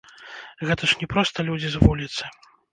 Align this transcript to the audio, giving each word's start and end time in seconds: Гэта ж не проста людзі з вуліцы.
Гэта 0.69 0.89
ж 0.93 0.97
не 1.03 1.07
проста 1.13 1.47
людзі 1.53 1.69
з 1.77 1.85
вуліцы. 1.87 2.23